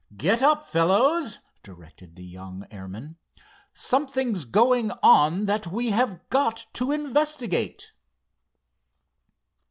[0.17, 3.17] "Get up, fellows," directed the young airman.
[3.75, 7.91] "Something's going on that we have got to investigate."